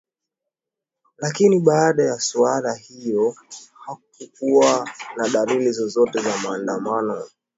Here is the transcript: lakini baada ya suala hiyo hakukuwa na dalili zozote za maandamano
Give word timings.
lakini 1.17 1.59
baada 1.59 2.03
ya 2.03 2.19
suala 2.19 2.73
hiyo 2.73 3.35
hakukuwa 3.85 4.89
na 5.17 5.29
dalili 5.29 5.71
zozote 5.71 6.19
za 6.21 6.37
maandamano 6.43 7.23